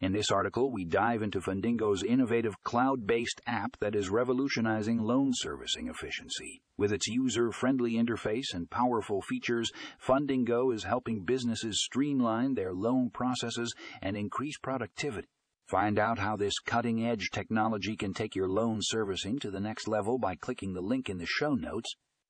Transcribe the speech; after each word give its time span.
In 0.00 0.12
this 0.12 0.30
article, 0.30 0.70
we 0.70 0.84
dive 0.84 1.22
into 1.22 1.40
Fundingo's 1.40 2.02
innovative 2.02 2.62
cloud 2.62 3.06
based 3.06 3.40
app 3.46 3.78
that 3.80 3.94
is 3.94 4.10
revolutionizing 4.10 5.02
loan 5.02 5.30
servicing 5.32 5.88
efficiency. 5.88 6.60
With 6.76 6.92
its 6.92 7.06
user 7.06 7.50
friendly 7.50 7.92
interface 7.92 8.52
and 8.52 8.68
powerful 8.68 9.22
features, 9.22 9.72
Fundingo 9.98 10.74
is 10.74 10.84
helping 10.84 11.24
businesses 11.24 11.82
streamline 11.82 12.54
their 12.54 12.74
loan 12.74 13.08
processes 13.08 13.74
and 14.02 14.16
increase 14.16 14.58
productivity. 14.58 15.28
Find 15.66 15.98
out 15.98 16.18
how 16.18 16.36
this 16.36 16.58
cutting 16.58 17.04
edge 17.04 17.30
technology 17.32 17.96
can 17.96 18.12
take 18.12 18.36
your 18.36 18.48
loan 18.48 18.78
servicing 18.82 19.38
to 19.40 19.50
the 19.50 19.60
next 19.60 19.88
level 19.88 20.18
by 20.18 20.36
clicking 20.36 20.74
the 20.74 20.82
link 20.82 21.08
in 21.08 21.18
the 21.18 21.26
show 21.26 21.54
notes. 21.54 21.96